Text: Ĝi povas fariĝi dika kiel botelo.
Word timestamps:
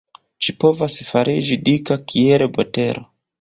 Ĝi 0.45 0.53
povas 0.63 0.95
fariĝi 1.09 1.59
dika 1.69 1.99
kiel 2.15 2.47
botelo. 2.57 3.07